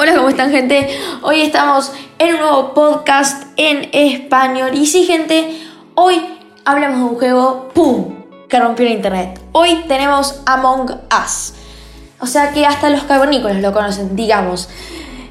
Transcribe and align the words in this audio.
Hola, 0.00 0.14
¿cómo 0.14 0.28
están 0.28 0.52
gente? 0.52 0.96
Hoy 1.22 1.40
estamos 1.40 1.90
en 2.20 2.34
un 2.34 2.40
nuevo 2.40 2.72
podcast 2.72 3.42
en 3.56 3.90
español. 3.92 4.70
Y 4.74 4.86
sí, 4.86 5.02
gente, 5.02 5.60
hoy 5.96 6.24
hablamos 6.64 6.98
de 6.98 7.04
un 7.04 7.14
juego, 7.16 7.68
¡pum!, 7.74 8.14
que 8.48 8.60
rompió 8.60 8.86
el 8.86 8.92
internet. 8.92 9.40
Hoy 9.50 9.82
tenemos 9.88 10.40
Among 10.46 10.88
Us. 11.20 11.54
O 12.20 12.28
sea 12.28 12.52
que 12.52 12.64
hasta 12.64 12.90
los 12.90 13.02
cavernícolas 13.02 13.60
lo 13.60 13.72
conocen, 13.72 14.14
digamos. 14.14 14.68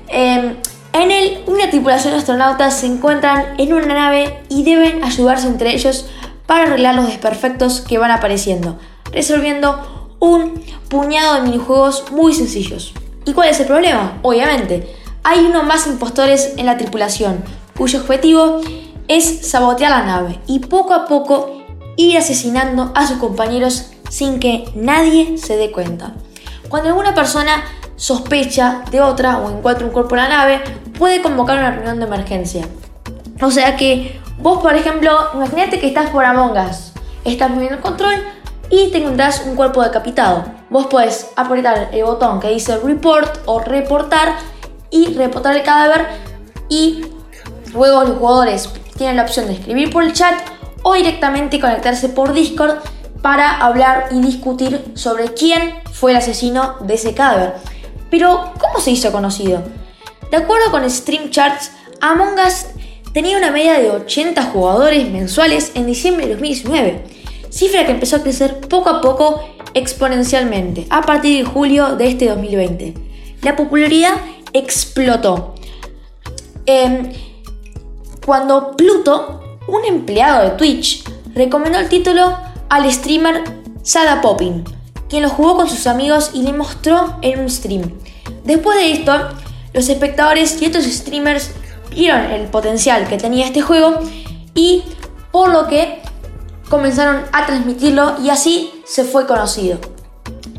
Em, 0.10 0.58
en 0.92 1.12
él, 1.12 1.46
una 1.48 1.70
tripulación 1.70 2.12
de 2.12 2.20
astronautas 2.20 2.78
se 2.78 2.88
encuentran 2.88 3.58
en 3.58 3.72
una 3.72 3.94
nave 3.94 4.38
y 4.50 4.66
deben 4.66 5.02
ayudarse 5.02 5.48
entre 5.48 5.74
ellos 5.76 6.08
para 6.46 6.64
arreglar 6.64 6.96
los 6.96 7.08
desperfectos 7.08 7.80
que 7.80 8.00
van 8.00 8.12
apareciendo, 8.12 8.78
resolviendo 9.14 10.10
un 10.20 10.62
puñado 10.90 11.36
de 11.36 11.42
minijuegos 11.44 12.12
muy 12.12 12.34
sencillos. 12.34 12.94
¿Y 13.28 13.34
cuál 13.34 13.50
es 13.50 13.60
el 13.60 13.68
problema? 13.68 14.20
Obviamente, 14.22 14.96
hay 15.22 15.40
uno 15.40 15.62
más 15.64 15.86
impostores 15.86 16.54
en 16.56 16.66
la 16.66 16.78
tripulación, 16.78 17.44
cuyo 17.78 18.00
objetivo 18.00 18.62
es 19.10 19.46
sabotear 19.50 19.92
la 19.92 20.04
nave 20.04 20.40
y 20.48 20.60
poco 20.60 20.94
a 20.94 21.08
poco 21.08 21.62
ir 21.98 22.18
asesinando 22.18 22.94
a 22.96 23.06
sus 23.06 23.18
compañeros 23.18 23.92
sin 24.10 24.40
que 24.40 24.72
nadie 24.76 25.38
se 25.38 25.58
dé 25.58 25.72
cuenta. 25.72 26.14
Cuando 26.70 26.88
alguna 26.88 27.14
persona 27.14 27.66
sospecha 27.98 28.84
de 28.92 29.02
otra 29.02 29.40
o 29.40 29.52
encuentra 29.52 29.86
un 29.86 29.92
cuerpo 29.92 30.16
en 30.16 30.22
la 30.22 30.30
nave, 30.30 30.62
puede 30.98 31.22
convocar 31.22 31.58
una 31.58 31.72
reunión 31.72 32.00
de 32.00 32.06
emergencia. 32.06 32.66
O 33.42 33.52
sea 33.52 33.76
que 33.76 34.22
vos, 34.38 34.60
por 34.62 34.74
ejemplo, 34.74 35.12
imagínate 35.34 35.82
que 35.82 35.88
estás 35.88 36.12
por 36.12 36.24
Among 36.24 36.58
Us, 36.58 36.94
estás 37.26 37.50
moviendo 37.50 37.76
el 37.76 37.82
control 37.82 38.16
y 38.70 38.90
te 38.92 38.98
encontrás 38.98 39.44
un 39.46 39.56
cuerpo 39.56 39.82
decapitado. 39.82 40.46
Vos 40.70 40.88
podés 40.88 41.30
apretar 41.36 41.90
el 41.92 42.04
botón 42.04 42.40
que 42.40 42.50
dice 42.50 42.78
report 42.78 43.40
o 43.46 43.60
reportar 43.60 44.36
y 44.90 45.14
reportar 45.14 45.56
el 45.56 45.64
cadáver 45.64 46.08
y 46.70 47.06
luego 47.74 48.04
los 48.04 48.18
jugadores 48.18 48.70
tienen 48.98 49.18
la 49.18 49.24
opción 49.24 49.48
de 49.48 49.54
escribir 49.54 49.92
por 49.92 50.04
el 50.04 50.14
chat 50.14 50.36
o 50.84 50.94
directamente 50.94 51.60
conectarse 51.60 52.10
por 52.10 52.34
Discord 52.34 52.78
para 53.22 53.58
hablar 53.58 54.10
y 54.12 54.22
discutir 54.22 54.92
sobre 54.96 55.34
quién 55.34 55.76
fue 55.92 56.12
el 56.12 56.18
asesino 56.18 56.76
de 56.82 56.94
ese 56.94 57.14
cadáver. 57.14 57.56
Pero, 58.10 58.54
¿cómo 58.60 58.80
se 58.80 58.92
hizo 58.92 59.12
conocido? 59.12 59.64
De 60.32 60.38
acuerdo 60.38 60.72
con 60.72 60.90
Stream 60.90 61.30
Charts, 61.30 61.72
Among 62.00 62.36
Us 62.46 62.68
tenía 63.14 63.38
una 63.38 63.52
media 63.52 63.80
de 63.80 63.90
80 63.90 64.42
jugadores 64.44 65.10
mensuales 65.10 65.72
en 65.74 65.88
diciembre 65.88 66.28
de 66.28 66.34
2019, 66.34 67.04
cifra 67.50 67.86
que 67.86 67.92
empezó 67.92 68.18
a 68.18 68.22
crecer 68.24 68.60
poco 68.62 68.90
a 68.90 69.02
poco 69.02 69.44
exponencialmente 69.74 70.88
a 70.90 71.02
partir 71.02 71.38
de 71.38 71.50
julio 71.50 71.96
de 71.96 72.08
este 72.08 72.28
2020. 72.28 72.94
La 73.42 73.56
popularidad 73.56 74.14
explotó. 74.54 75.56
Em, 76.66 77.14
cuando 78.26 78.76
Pluto, 78.76 79.60
un 79.68 79.86
empleado 79.86 80.44
de 80.44 80.56
Twitch, 80.58 81.04
recomendó 81.34 81.80
el 81.80 81.90
título 81.90 82.38
al 82.70 82.92
streamer 82.92 83.44
Sada 83.84 84.22
Poppin, 84.22 84.64
quien 85.08 85.24
lo 85.24 85.30
jugó 85.30 85.56
con 85.56 85.70
sus 85.70 85.88
amigos 85.88 86.32
y 86.34 86.42
le 86.42 86.54
mostró 86.54 87.18
en 87.22 87.40
un 87.40 87.50
stream. 87.50 87.94
Después 88.44 88.78
de 88.78 88.92
esto, 88.92 89.14
los 89.74 89.88
espectadores 89.90 90.62
y 90.62 90.66
otros 90.66 90.86
streamers 90.86 91.52
vieron 91.92 92.32
el 92.32 92.48
potencial 92.48 93.08
que 93.08 93.18
tenía 93.18 93.46
este 93.46 93.62
juego 93.62 94.00
y 94.54 94.84
por 95.32 95.50
lo 95.50 95.68
que 95.68 96.02
comenzaron 96.70 97.24
a 97.32 97.46
transmitirlo 97.46 98.16
y 98.22 98.30
así 98.30 98.82
se 98.86 99.04
fue 99.04 99.26
conocido. 99.26 99.80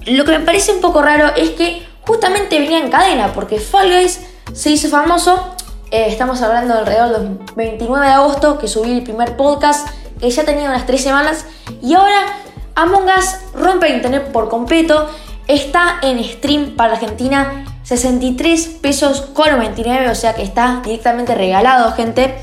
Lo 0.07 0.25
que 0.25 0.39
me 0.39 0.41
parece 0.41 0.73
un 0.73 0.81
poco 0.81 1.03
raro 1.03 1.35
es 1.37 1.51
que 1.51 1.87
justamente 2.07 2.59
venía 2.59 2.79
en 2.79 2.91
cadena 2.91 3.33
porque 3.33 3.59
Fall 3.59 3.91
Guys 3.91 4.21
se 4.53 4.71
hizo 4.71 4.89
famoso. 4.89 5.55
Eh, 5.91 6.07
estamos 6.09 6.41
hablando 6.43 6.75
de 6.75 6.81
alrededor 6.81 7.19
del 7.19 7.39
29 7.57 8.07
de 8.07 8.13
agosto 8.13 8.59
que 8.59 8.69
subí 8.69 8.93
el 8.93 9.03
primer 9.03 9.37
podcast 9.37 9.89
que 10.21 10.31
ya 10.31 10.45
tenía 10.45 10.69
unas 10.69 10.87
3 10.87 11.03
semanas 11.03 11.47
y 11.83 11.95
ahora 11.95 12.27
Among 12.75 13.07
Us 13.07 13.37
rompe 13.55 13.89
internet 13.89 14.31
por 14.33 14.49
completo. 14.49 15.09
Está 15.47 15.99
en 16.03 16.23
stream 16.23 16.77
para 16.77 16.95
Argentina 16.95 17.65
63 17.83 18.67
pesos 18.83 19.23
con 19.23 19.51
99, 19.51 20.11
o 20.11 20.15
sea 20.15 20.35
que 20.35 20.43
está 20.43 20.83
directamente 20.85 21.35
regalado, 21.35 21.91
gente. 21.93 22.37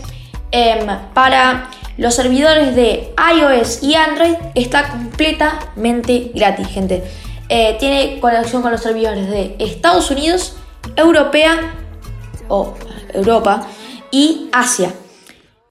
Em, 0.51 0.87
para 1.13 1.69
los 1.97 2.15
servidores 2.15 2.75
de 2.75 3.13
iOS 3.33 3.83
y 3.83 3.95
Android 3.95 4.35
está 4.53 4.89
completamente 4.89 6.31
gratis, 6.33 6.67
gente. 6.67 7.03
Eh, 7.47 7.77
tiene 7.79 8.19
conexión 8.19 8.61
con 8.61 8.71
los 8.71 8.81
servidores 8.81 9.29
de 9.29 9.55
Estados 9.59 10.09
Unidos, 10.11 10.57
Europea 10.95 11.75
o 12.47 12.73
Europa 13.13 13.67
y 14.11 14.49
Asia. 14.51 14.91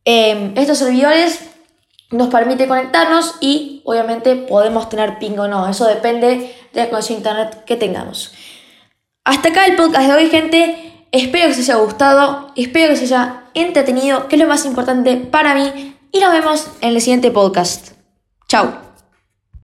Em, 0.04 0.56
estos 0.56 0.78
servidores 0.78 1.40
nos 2.10 2.28
permite 2.28 2.68
conectarnos 2.68 3.34
y 3.40 3.82
obviamente 3.84 4.36
podemos 4.36 4.88
tener 4.88 5.18
ping 5.18 5.38
o 5.38 5.48
no. 5.48 5.68
Eso 5.68 5.86
depende 5.86 6.54
de 6.72 6.80
la 6.80 6.88
conexión 6.88 7.18
internet 7.18 7.64
que 7.64 7.76
tengamos. 7.76 8.32
Hasta 9.24 9.48
acá 9.48 9.66
el 9.66 9.76
podcast 9.76 10.08
de 10.08 10.14
hoy, 10.14 10.28
gente. 10.30 11.06
Espero 11.10 11.46
que 11.46 11.52
os 11.52 11.58
haya 11.58 11.76
gustado, 11.76 12.52
espero 12.56 12.88
que 12.88 12.94
os 12.94 13.02
haya 13.02 13.44
entretenido, 13.54 14.26
que 14.28 14.36
es 14.36 14.42
lo 14.42 14.48
más 14.48 14.64
importante 14.64 15.16
para 15.16 15.54
mí. 15.54 15.93
Y 16.14 16.20
nos 16.20 16.30
vemos 16.30 16.68
en 16.80 16.90
el 16.90 17.00
siguiente 17.00 17.32
podcast. 17.32 17.88
Chao. 18.46 18.83